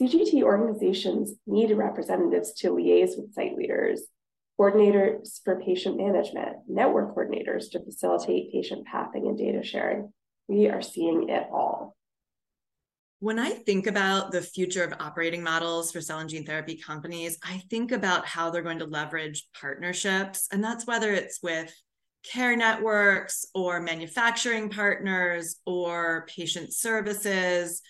CGT 0.00 0.44
organizations 0.44 1.32
need 1.48 1.72
representatives 1.72 2.52
to 2.60 2.68
liaise 2.68 3.18
with 3.18 3.34
site 3.34 3.56
leaders, 3.56 4.02
coordinators 4.58 5.40
for 5.44 5.60
patient 5.60 5.96
management, 5.96 6.56
network 6.68 7.14
coordinators 7.14 7.70
to 7.70 7.84
facilitate 7.84 8.52
patient 8.52 8.86
pathing 8.86 9.26
and 9.26 9.38
data 9.38 9.62
sharing. 9.62 10.12
We 10.48 10.68
are 10.68 10.82
seeing 10.82 11.28
it 11.28 11.46
all. 11.52 11.96
When 13.20 13.38
I 13.38 13.50
think 13.50 13.86
about 13.86 14.30
the 14.30 14.42
future 14.42 14.84
of 14.84 14.94
operating 15.00 15.42
models 15.42 15.90
for 15.90 16.00
cell 16.00 16.20
and 16.20 16.30
gene 16.30 16.46
therapy 16.46 16.76
companies, 16.76 17.38
I 17.42 17.62
think 17.68 17.90
about 17.90 18.26
how 18.26 18.50
they're 18.50 18.62
going 18.62 18.78
to 18.78 18.84
leverage 18.84 19.48
partnerships. 19.60 20.48
And 20.52 20.62
that's 20.62 20.86
whether 20.86 21.12
it's 21.12 21.42
with 21.42 21.74
care 22.24 22.56
networks 22.56 23.46
or 23.54 23.80
manufacturing 23.80 24.70
partners 24.70 25.56
or 25.66 26.26
patient 26.28 26.72
services. 26.72 27.82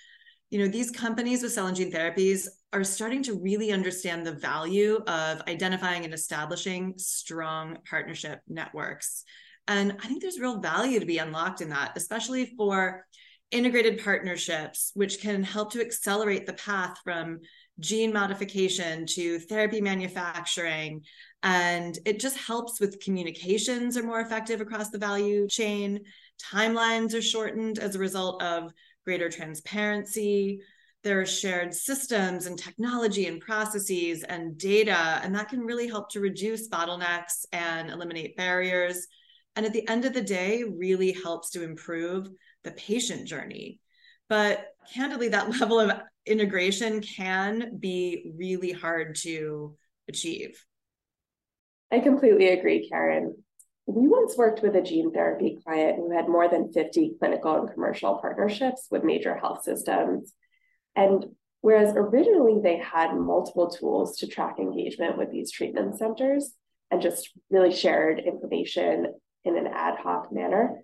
You 0.51 0.61
know, 0.61 0.69
these 0.69 0.91
companies 0.91 1.43
with 1.43 1.53
cell 1.53 1.67
and 1.67 1.77
gene 1.77 1.93
therapies 1.93 2.47
are 2.73 2.85
starting 2.85 3.23
to 3.23 3.41
really 3.41 3.73
understand 3.73 4.27
the 4.27 4.33
value 4.33 4.97
of 5.07 5.41
identifying 5.49 6.05
and 6.05 6.13
establishing 6.13 6.95
strong 6.99 7.79
partnership 7.89 8.41
networks. 8.47 9.25
And 9.67 9.97
I 10.03 10.07
think 10.07 10.23
there's 10.23 10.41
real 10.41 10.61
value 10.61 11.01
to 11.01 11.07
be 11.07 11.19
unlocked 11.19 11.61
in 11.61 11.71
that, 11.71 11.93
especially 11.97 12.55
for 12.57 13.07
integrated 13.51 14.03
partnerships, 14.03 14.93
which 14.95 15.21
can 15.21 15.43
help 15.43 15.73
to 15.73 15.81
accelerate 15.81 16.47
the 16.47 16.53
path 16.55 16.99
from 17.03 17.41
gene 17.81 18.13
modification 18.13 19.07
to 19.07 19.39
therapy 19.39 19.81
manufacturing. 19.81 21.03
And 21.43 21.99
it 22.05 22.21
just 22.21 22.37
helps 22.37 22.81
with 22.81 23.01
communications 23.01 23.97
are 23.97 24.03
more 24.03 24.21
effective 24.21 24.61
across 24.61 24.91
the 24.91 24.99
value 24.99 25.49
chain. 25.49 26.01
Timelines 26.53 27.15
are 27.15 27.23
shortened 27.23 27.79
as 27.79 27.95
a 27.95 28.01
result 28.01 28.43
of 28.43 28.73
greater 29.05 29.31
transparency. 29.31 30.61
There 31.05 31.21
are 31.21 31.27
shared 31.27 31.73
systems 31.73 32.47
and 32.47 32.59
technology 32.59 33.27
and 33.27 33.41
processes 33.41 34.25
and 34.25 34.59
data, 34.59 35.21
and 35.23 35.35
that 35.35 35.49
can 35.49 35.61
really 35.61 35.89
help 35.89 36.11
to 36.11 36.21
reduce 36.21 36.69
bottlenecks 36.69 37.47
and 37.53 37.91
eliminate 37.91 38.37
barriers. 38.37 39.07
And 39.55 39.65
at 39.65 39.73
the 39.73 39.89
end 39.89 40.05
of 40.05 40.13
the 40.13 40.23
day, 40.23 40.65
really 40.65 41.13
helps 41.13 41.51
to 41.51 41.63
improve 41.63 42.29
the 42.65 42.73
patient 42.73 43.29
journey. 43.29 43.81
But 44.29 44.67
candidly, 44.93 45.29
that 45.29 45.51
level 45.61 45.81
of 45.81 45.93
integration 46.27 47.01
can 47.01 47.79
be 47.79 48.33
really 48.37 48.73
hard 48.73 49.17
to 49.23 49.77
achieve. 50.09 50.63
I 51.91 52.01
completely 52.01 52.49
agree, 52.49 52.89
Karen. 52.89 53.35
We 53.87 54.07
once 54.07 54.37
worked 54.37 54.63
with 54.63 54.77
a 54.77 54.83
gene 54.83 55.13
therapy 55.13 55.59
client 55.65 55.97
who 55.97 56.11
had 56.11 56.29
more 56.29 56.49
than 56.49 56.73
50 56.73 57.15
clinical 57.19 57.57
and 57.57 57.73
commercial 57.73 58.19
partnerships 58.19 58.87
with 58.91 59.05
major 59.05 59.35
health 59.35 59.63
systems. 59.63 60.35
And 60.99 61.27
whereas 61.61 61.95
originally 61.97 62.61
they 62.61 62.77
had 62.77 63.15
multiple 63.15 63.71
tools 63.71 64.17
to 64.19 64.27
track 64.27 64.59
engagement 64.59 65.17
with 65.17 65.31
these 65.31 65.53
treatment 65.53 65.97
centers 65.97 66.53
and 66.91 67.01
just 67.01 67.31
really 67.51 67.73
shared 67.73 68.19
information 68.19 69.07
in 69.45 69.57
an 69.57 69.69
ad 69.69 69.95
hoc 70.03 70.33
manner, 70.33 70.81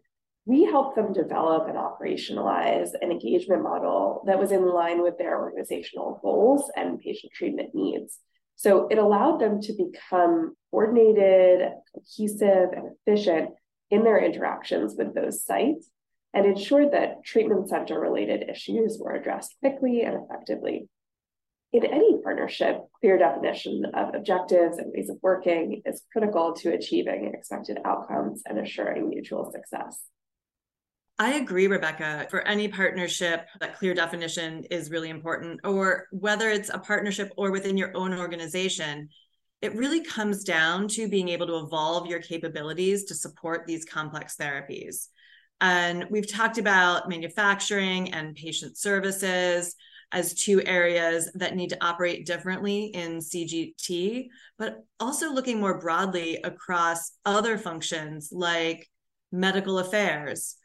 we 0.46 0.64
helped 0.64 0.94
them 0.94 1.12
develop 1.12 1.66
and 1.68 1.76
operationalize 1.76 2.90
an 3.00 3.10
engagement 3.10 3.64
model 3.64 4.22
that 4.26 4.38
was 4.38 4.52
in 4.52 4.64
line 4.64 5.02
with 5.02 5.18
their 5.18 5.40
organizational 5.40 6.20
goals 6.22 6.70
and 6.76 7.00
patient 7.00 7.32
treatment 7.32 7.70
needs. 7.74 8.20
So 8.54 8.86
it 8.86 8.98
allowed 8.98 9.40
them 9.40 9.60
to 9.62 9.72
become 9.72 10.54
coordinated, 10.70 11.70
cohesive, 11.92 12.68
and 12.72 12.90
efficient 12.94 13.50
in 13.90 14.04
their 14.04 14.22
interactions 14.22 14.94
with 14.96 15.12
those 15.12 15.44
sites 15.44 15.90
and 16.34 16.46
ensured 16.46 16.92
that 16.92 17.24
treatment 17.24 17.68
center 17.68 17.98
related 17.98 18.48
issues 18.50 18.98
were 19.00 19.12
addressed 19.12 19.54
quickly 19.60 20.02
and 20.02 20.20
effectively. 20.22 20.88
In 21.72 21.84
any 21.84 22.20
partnership, 22.22 22.80
clear 23.00 23.18
definition 23.18 23.84
of 23.94 24.14
objectives 24.14 24.78
and 24.78 24.92
ways 24.92 25.08
of 25.08 25.16
working 25.22 25.82
is 25.84 26.02
critical 26.12 26.52
to 26.54 26.72
achieving 26.72 27.32
expected 27.34 27.78
outcomes 27.84 28.42
and 28.46 28.58
assuring 28.58 29.08
mutual 29.08 29.50
success. 29.50 29.98
I 31.18 31.34
agree, 31.34 31.68
Rebecca. 31.68 32.26
For 32.30 32.42
any 32.42 32.66
partnership, 32.66 33.46
that 33.60 33.76
clear 33.76 33.94
definition 33.94 34.64
is 34.70 34.90
really 34.90 35.10
important, 35.10 35.60
or 35.62 36.08
whether 36.10 36.50
it's 36.50 36.70
a 36.70 36.78
partnership 36.78 37.32
or 37.36 37.52
within 37.52 37.76
your 37.76 37.96
own 37.96 38.12
organization, 38.12 39.08
it 39.62 39.74
really 39.76 40.02
comes 40.02 40.42
down 40.42 40.88
to 40.88 41.08
being 41.08 41.28
able 41.28 41.46
to 41.46 41.58
evolve 41.58 42.08
your 42.08 42.20
capabilities 42.20 43.04
to 43.04 43.14
support 43.14 43.64
these 43.66 43.84
complex 43.84 44.36
therapies. 44.36 45.08
And 45.60 46.06
we've 46.10 46.30
talked 46.30 46.58
about 46.58 47.08
manufacturing 47.08 48.12
and 48.12 48.34
patient 48.34 48.76
services 48.76 49.74
as 50.12 50.34
two 50.34 50.62
areas 50.64 51.30
that 51.34 51.56
need 51.56 51.70
to 51.70 51.84
operate 51.84 52.26
differently 52.26 52.86
in 52.86 53.18
CGT, 53.18 54.28
but 54.58 54.84
also 55.00 55.32
looking 55.32 55.58
more 55.58 55.80
broadly 55.80 56.36
across 56.44 57.12
other 57.24 57.58
functions 57.58 58.28
like 58.30 58.88
medical 59.32 59.78
affairs 59.78 60.56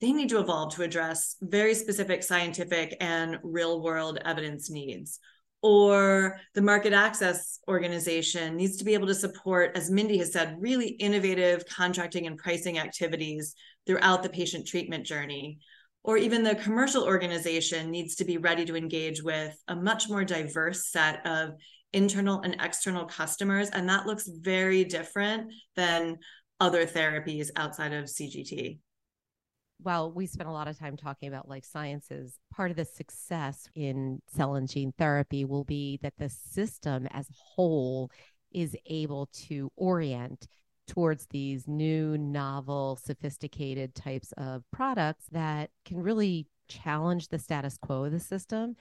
they 0.00 0.12
need 0.12 0.30
to 0.30 0.40
evolve 0.40 0.74
to 0.74 0.82
address 0.82 1.36
very 1.42 1.74
specific 1.74 2.22
scientific 2.22 2.96
and 3.00 3.38
real 3.42 3.82
world 3.82 4.18
evidence 4.24 4.70
needs. 4.70 5.20
Or 5.62 6.40
the 6.54 6.62
market 6.62 6.94
access 6.94 7.58
organization 7.68 8.56
needs 8.56 8.78
to 8.78 8.84
be 8.84 8.94
able 8.94 9.08
to 9.08 9.14
support, 9.14 9.76
as 9.76 9.90
Mindy 9.90 10.16
has 10.18 10.32
said, 10.32 10.56
really 10.58 10.88
innovative 10.88 11.66
contracting 11.66 12.26
and 12.26 12.38
pricing 12.38 12.78
activities 12.78 13.54
throughout 13.86 14.22
the 14.22 14.28
patient 14.28 14.66
treatment 14.66 15.06
journey. 15.06 15.58
Or 16.02 16.16
even 16.16 16.42
the 16.42 16.54
commercial 16.54 17.04
organization 17.04 17.90
needs 17.90 18.14
to 18.16 18.24
be 18.24 18.38
ready 18.38 18.64
to 18.64 18.76
engage 18.76 19.22
with 19.22 19.54
a 19.68 19.76
much 19.76 20.08
more 20.08 20.24
diverse 20.24 20.90
set 20.90 21.26
of 21.26 21.50
internal 21.92 22.40
and 22.40 22.56
external 22.60 23.04
customers. 23.04 23.68
And 23.70 23.88
that 23.88 24.06
looks 24.06 24.26
very 24.26 24.84
different 24.84 25.52
than 25.76 26.18
other 26.58 26.86
therapies 26.86 27.48
outside 27.56 27.92
of 27.92 28.06
CGT 28.06 28.78
while 29.82 30.12
we 30.12 30.26
spent 30.26 30.48
a 30.48 30.52
lot 30.52 30.68
of 30.68 30.78
time 30.78 30.96
talking 30.96 31.28
about 31.28 31.48
life 31.48 31.64
sciences, 31.64 32.38
part 32.52 32.70
of 32.70 32.76
the 32.76 32.84
success 32.84 33.68
in 33.74 34.20
cell 34.34 34.54
and 34.54 34.68
gene 34.68 34.92
therapy 34.98 35.44
will 35.44 35.64
be 35.64 35.98
that 36.02 36.14
the 36.18 36.28
system 36.28 37.06
as 37.10 37.28
a 37.28 37.34
whole 37.34 38.10
is 38.52 38.76
able 38.86 39.28
to 39.32 39.70
orient 39.76 40.46
towards 40.86 41.26
these 41.26 41.68
new, 41.68 42.18
novel, 42.18 42.96
sophisticated 42.96 43.94
types 43.94 44.32
of 44.36 44.64
products 44.72 45.26
that 45.30 45.70
can 45.84 45.98
really 45.98 46.46
challenge 46.68 47.28
the 47.28 47.38
status 47.38 47.78
quo 47.78 48.04
of 48.04 48.12
the 48.12 48.20
system 48.20 48.76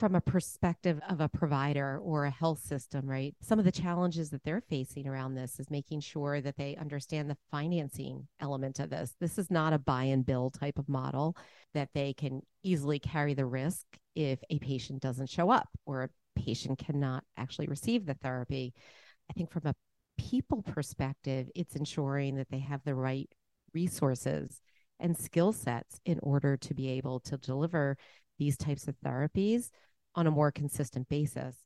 from 0.00 0.14
a 0.14 0.20
perspective 0.20 0.98
of 1.10 1.20
a 1.20 1.28
provider 1.28 1.98
or 1.98 2.24
a 2.24 2.30
health 2.30 2.60
system, 2.60 3.06
right? 3.06 3.34
Some 3.42 3.58
of 3.58 3.66
the 3.66 3.70
challenges 3.70 4.30
that 4.30 4.42
they're 4.44 4.62
facing 4.62 5.06
around 5.06 5.34
this 5.34 5.60
is 5.60 5.70
making 5.70 6.00
sure 6.00 6.40
that 6.40 6.56
they 6.56 6.74
understand 6.76 7.28
the 7.28 7.36
financing 7.50 8.26
element 8.40 8.80
of 8.80 8.88
this. 8.88 9.14
This 9.20 9.38
is 9.38 9.50
not 9.50 9.74
a 9.74 9.78
buy 9.78 10.04
and 10.04 10.24
bill 10.24 10.50
type 10.50 10.78
of 10.78 10.88
model 10.88 11.36
that 11.74 11.90
they 11.92 12.14
can 12.14 12.40
easily 12.62 12.98
carry 12.98 13.34
the 13.34 13.44
risk 13.44 13.84
if 14.14 14.40
a 14.48 14.58
patient 14.58 15.02
doesn't 15.02 15.28
show 15.28 15.50
up 15.50 15.68
or 15.84 16.04
a 16.04 16.10
patient 16.34 16.78
cannot 16.78 17.22
actually 17.36 17.66
receive 17.66 18.06
the 18.06 18.14
therapy. 18.14 18.72
I 19.28 19.34
think 19.34 19.50
from 19.50 19.66
a 19.66 19.74
people 20.20 20.62
perspective, 20.62 21.50
it's 21.54 21.76
ensuring 21.76 22.36
that 22.36 22.50
they 22.50 22.58
have 22.58 22.82
the 22.84 22.94
right 22.94 23.28
resources 23.72 24.60
and 24.98 25.16
skill 25.16 25.52
sets 25.52 26.00
in 26.04 26.20
order 26.22 26.56
to 26.58 26.74
be 26.74 26.90
able 26.90 27.20
to 27.20 27.38
deliver 27.38 27.96
these 28.38 28.56
types 28.56 28.86
of 28.86 28.94
therapies 29.04 29.70
on 30.14 30.26
a 30.26 30.30
more 30.30 30.52
consistent 30.52 31.08
basis. 31.08 31.56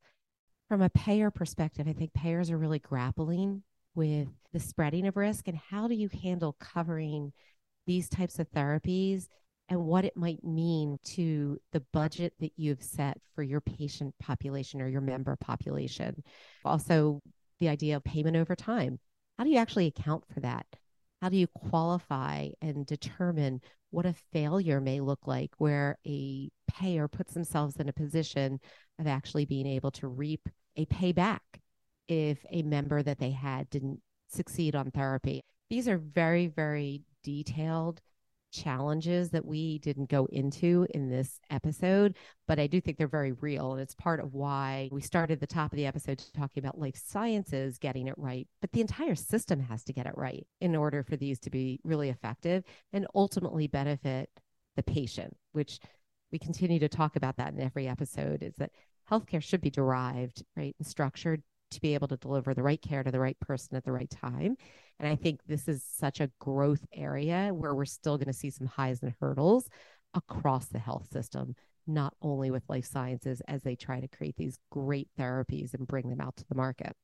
From 0.69 0.83
a 0.83 0.91
payer 0.91 1.31
perspective, 1.31 1.89
I 1.89 1.93
think 1.93 2.15
payers 2.15 2.51
are 2.51 2.59
really 2.59 2.79
grappling 2.79 3.63
with 3.95 4.29
the 4.53 4.61
spreading 4.61 5.07
of 5.07 5.17
risk 5.17 5.49
and 5.49 5.59
how 5.59 5.89
do 5.89 5.95
you 5.95 6.09
handle 6.23 6.57
covering 6.59 7.33
these 7.87 8.09
types 8.09 8.39
of 8.39 8.51
therapies 8.51 9.29
and 9.69 9.85
what 9.85 10.05
it 10.05 10.17
might 10.17 10.45
mean 10.45 10.99
to 11.05 11.59
the 11.73 11.83
budget 11.93 12.35
that 12.41 12.53
you've 12.57 12.83
set 12.83 13.19
for 13.35 13.43
your 13.43 13.61
patient 13.61 14.15
population 14.21 14.81
or 14.81 14.89
your 14.89 15.01
member 15.01 15.37
population. 15.37 16.23
Also, 16.65 17.21
the 17.61 17.69
idea 17.69 17.97
of 17.97 18.05
payment 18.05 18.37
over 18.37 18.55
time. 18.55 18.99
How 19.39 19.45
do 19.45 19.51
you 19.51 19.59
actually 19.59 19.87
account 19.87 20.25
for 20.33 20.41
that? 20.41 20.67
How 21.23 21.29
do 21.29 21.37
you 21.37 21.47
qualify 21.47 22.51
and 22.61 22.87
determine 22.87 23.61
what 23.91 24.07
a 24.07 24.15
failure 24.33 24.81
may 24.81 25.01
look 25.01 25.27
like 25.27 25.53
where 25.59 25.99
a 26.07 26.51
payer 26.69 27.09
puts 27.09 27.33
themselves 27.35 27.77
in 27.77 27.89
a 27.89 27.93
position 27.93 28.61
of 28.99 29.07
actually 29.07 29.45
being 29.45 29.67
able 29.67 29.91
to 29.93 30.09
reap 30.09 30.49
a 30.77 30.87
payback 30.87 31.41
if 32.09 32.45
a 32.51 32.63
member 32.63 33.03
that 33.03 33.19
they 33.19 33.31
had 33.31 33.71
didn't 33.71 34.01
succeed 34.29 34.75
on 34.75 34.91
therapy? 34.91 35.43
These 35.71 35.89
are 35.89 35.99
very, 35.99 36.47
very 36.49 37.03
detailed 37.23 38.01
challenges 38.55 39.31
that 39.31 39.45
we 39.45 39.79
didn't 39.81 40.09
go 40.09 40.27
into 40.27 40.87
in 40.95 41.11
this 41.11 41.41
episode, 41.51 42.17
but 42.47 42.59
I 42.59 42.67
do 42.67 42.81
think 42.81 42.97
they're 42.97 43.09
very 43.09 43.33
real. 43.33 43.73
And 43.73 43.83
it's 43.83 43.95
part 43.95 44.21
of 44.21 44.33
why 44.33 44.89
we 44.93 45.03
started 45.03 45.41
the 45.41 45.47
top 45.47 45.73
of 45.73 45.77
the 45.77 45.87
episode 45.87 46.23
talking 46.35 46.63
about 46.63 46.79
life 46.79 46.97
sciences 46.97 47.79
getting 47.79 48.07
it 48.07 48.15
right. 48.17 48.47
But 48.61 48.73
the 48.73 48.81
entire 48.81 49.17
system 49.17 49.61
has 49.61 49.85
to 49.85 49.93
get 49.93 50.07
it 50.07 50.15
right 50.17 50.47
in 50.61 50.77
order 50.77 51.03
for 51.03 51.17
these 51.17 51.39
to 51.41 51.51
be 51.51 51.81
really 51.85 52.09
effective 52.09 52.65
and 52.93 53.07
ultimately 53.15 53.67
benefit 53.67 54.31
the 54.77 54.83
patient, 54.83 55.37
which 55.53 55.81
we 56.33 56.39
continue 56.39 56.79
to 56.79 56.89
talk 56.89 57.17
about 57.17 57.37
that 57.37 57.53
in 57.53 57.61
every 57.61 57.89
episode 57.89 58.43
is 58.43 58.55
that 58.57 58.71
healthcare 59.11 59.43
should 59.43 59.61
be 59.61 59.71
derived, 59.71 60.43
right, 60.57 60.75
and 60.79 60.87
structured 60.87 61.43
to 61.71 61.81
be 61.81 61.95
able 61.95 62.09
to 62.09 62.17
deliver 62.17 62.55
the 62.55 62.63
right 62.63 62.81
care 62.81 63.03
to 63.03 63.11
the 63.11 63.21
right 63.21 63.39
person 63.41 63.77
at 63.77 63.85
the 63.85 63.93
right 63.93 64.11
time. 64.11 64.57
And 64.99 65.09
I 65.09 65.17
think 65.17 65.41
this 65.47 65.69
is 65.69 65.83
such 65.83 66.21
a 66.21 66.31
growth 66.39 66.85
area 66.93 67.51
where 67.53 67.75
we're 67.75 67.85
still 67.85 68.17
going 68.17 68.29
to 68.29 68.33
see 68.33 68.51
some 68.51 68.67
highs 68.67 69.03
and 69.03 69.15
hurdles 69.21 69.69
across 70.15 70.67
the 70.67 70.79
health 70.79 71.09
system, 71.11 71.55
not 71.87 72.15
only 72.23 72.51
with 72.51 72.63
life 72.69 72.87
sciences 72.87 73.43
as 73.49 73.63
they 73.63 73.75
try 73.75 74.01
to 74.01 74.09
create 74.09 74.37
these 74.37 74.57
great 74.71 75.09
therapies 75.19 75.75
and 75.75 75.87
bring 75.87 76.09
them 76.09 76.21
out 76.21 76.37
to 76.37 76.45
the 76.49 76.55
market. 76.55 76.97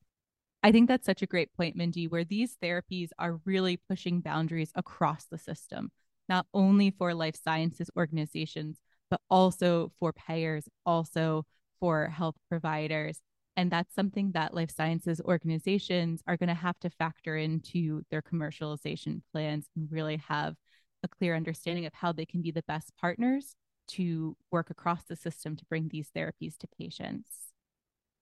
I 0.63 0.73
think 0.73 0.89
that's 0.89 1.07
such 1.07 1.23
a 1.23 1.27
great 1.27 1.53
point, 1.55 1.75
Mindy, 1.75 2.07
where 2.07 2.25
these 2.25 2.57
therapies 2.63 3.09
are 3.19 3.41
really 3.45 3.79
pushing 3.89 4.21
boundaries 4.21 4.71
across 4.75 5.25
the 5.25 5.39
system, 5.39 5.91
not 6.29 6.47
only 6.53 6.91
for 6.91 7.15
life 7.15 7.37
sciences 7.43 7.91
organizations, 7.97 8.79
but 9.11 9.21
also 9.31 9.93
for 9.99 10.13
payers, 10.13 10.69
also 10.87 11.45
for 11.81 12.07
health 12.09 12.37
providers. 12.49 13.21
And 13.61 13.71
that's 13.71 13.95
something 13.95 14.33
that 14.33 14.55
life 14.55 14.71
sciences 14.75 15.21
organizations 15.21 16.23
are 16.27 16.39
going 16.39 16.49
to 16.49 16.55
have 16.55 16.81
to 16.81 16.89
factor 16.89 17.37
into 17.37 18.01
their 18.11 18.23
commercialization 18.23 19.21
plans 19.33 19.69
and 19.77 19.87
really 19.93 20.17
have 20.29 20.55
a 21.03 21.09
clear 21.09 21.37
understanding 21.37 21.85
of 21.85 21.93
how 21.93 22.11
they 22.11 22.25
can 22.25 22.41
be 22.41 22.53
the 22.53 22.63
best 22.63 22.97
partners 22.99 23.57
to 23.89 24.35
work 24.51 24.71
across 24.71 25.05
the 25.05 25.15
system 25.15 25.57
to 25.57 25.67
bring 25.67 25.89
these 25.89 26.09
therapies 26.17 26.57
to 26.57 26.69
patients. 26.79 27.53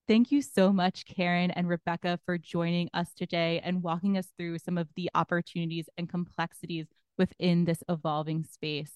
Thank 0.09 0.33
you 0.33 0.43
so 0.43 0.73
much, 0.73 1.05
Karen 1.07 1.53
and 1.53 1.69
Rebecca, 1.69 2.19
for 2.27 2.37
joining 2.37 2.91
us 2.93 3.15
today 3.15 3.61
and 3.63 3.81
walking 3.81 4.19
us 4.19 4.27
through 4.37 4.59
some 4.59 4.77
of 4.77 4.89
the 4.97 5.09
opportunities 5.15 5.89
and 5.97 6.09
complexities 6.09 6.89
within 7.17 7.65
this 7.65 7.85
evolving 7.89 8.43
space. 8.43 8.91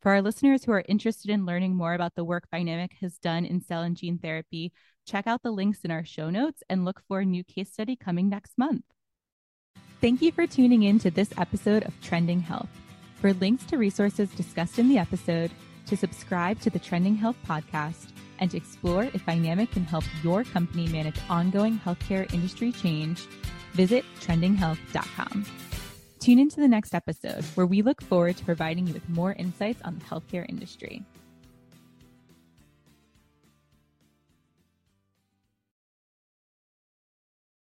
For 0.00 0.12
our 0.12 0.22
listeners 0.22 0.64
who 0.64 0.72
are 0.72 0.84
interested 0.88 1.28
in 1.28 1.44
learning 1.44 1.74
more 1.74 1.92
about 1.92 2.14
the 2.14 2.24
work 2.24 2.44
Vynamic 2.52 2.92
has 3.00 3.18
done 3.18 3.44
in 3.44 3.60
cell 3.60 3.82
and 3.82 3.96
gene 3.96 4.18
therapy, 4.18 4.72
check 5.04 5.26
out 5.26 5.42
the 5.42 5.50
links 5.50 5.80
in 5.82 5.90
our 5.90 6.04
show 6.04 6.30
notes 6.30 6.62
and 6.68 6.84
look 6.84 7.02
for 7.08 7.20
a 7.20 7.24
new 7.24 7.42
case 7.42 7.72
study 7.72 7.96
coming 7.96 8.28
next 8.28 8.56
month. 8.56 8.84
Thank 10.00 10.22
you 10.22 10.30
for 10.30 10.46
tuning 10.46 10.84
in 10.84 11.00
to 11.00 11.10
this 11.10 11.32
episode 11.36 11.82
of 11.82 12.00
Trending 12.00 12.40
Health. 12.40 12.68
For 13.16 13.32
links 13.32 13.64
to 13.64 13.76
resources 13.76 14.30
discussed 14.30 14.78
in 14.78 14.88
the 14.88 14.98
episode, 14.98 15.50
to 15.86 15.96
subscribe 15.96 16.60
to 16.60 16.70
the 16.70 16.78
Trending 16.78 17.16
Health 17.16 17.36
podcast, 17.44 18.12
and 18.38 18.48
to 18.52 18.56
explore 18.56 19.04
if 19.04 19.26
Vynamic 19.26 19.72
can 19.72 19.82
help 19.82 20.04
your 20.22 20.44
company 20.44 20.86
manage 20.86 21.18
ongoing 21.28 21.80
healthcare 21.80 22.32
industry 22.32 22.70
change, 22.70 23.26
visit 23.72 24.04
trendinghealth.com. 24.20 25.44
Tune 26.28 26.40
into 26.40 26.60
the 26.60 26.68
next 26.68 26.94
episode 26.94 27.42
where 27.54 27.64
we 27.64 27.80
look 27.80 28.02
forward 28.02 28.36
to 28.36 28.44
providing 28.44 28.86
you 28.86 28.92
with 28.92 29.08
more 29.08 29.32
insights 29.32 29.80
on 29.80 29.98
the 29.98 30.04
healthcare 30.04 30.46
industry. 30.46 31.02